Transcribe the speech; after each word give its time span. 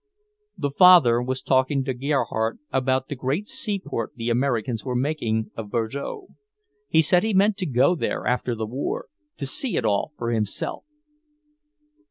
The 0.57 0.71
father 0.71 1.21
was 1.21 1.43
talking 1.43 1.83
to 1.83 1.93
Gerhardt 1.93 2.57
about 2.71 3.07
the 3.07 3.15
great 3.15 3.47
sea 3.47 3.77
port 3.77 4.13
the 4.15 4.31
Americans 4.31 4.83
were 4.83 4.95
making 4.95 5.51
of 5.55 5.69
Bordeaux; 5.69 6.29
he 6.89 7.03
said 7.03 7.21
he 7.21 7.35
meant 7.35 7.55
to 7.57 7.67
go 7.67 7.93
there 7.93 8.25
after 8.25 8.55
the 8.55 8.65
war, 8.65 9.09
to 9.37 9.45
see 9.45 9.77
it 9.77 9.85
all 9.85 10.11
for 10.17 10.31
himself. 10.31 10.85